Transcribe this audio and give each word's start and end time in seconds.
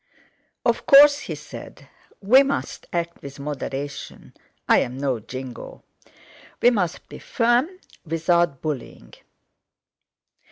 "Of 0.65 0.87
course," 0.87 1.19
he 1.19 1.35
said, 1.35 1.87
"we 2.23 2.41
must 2.41 2.87
act 2.91 3.21
with 3.21 3.39
moderation. 3.39 4.33
I'm 4.67 4.97
no 4.97 5.19
jingo. 5.19 5.83
We 6.59 6.71
must 6.71 7.07
be 7.07 7.19
firm 7.19 7.69
without 8.03 8.63
bullying. 8.63 9.13